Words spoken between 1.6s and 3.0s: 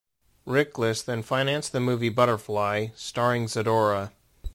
the movie "Butterfly",